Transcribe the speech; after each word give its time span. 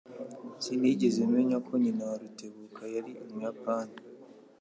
Sinigeze 0.63 1.21
menya 1.33 1.57
ko 1.67 1.71
nyina 1.83 2.03
wa 2.09 2.17
Rutebuka 2.21 2.81
yari 2.95 3.11
Umuyapani. 3.23 3.95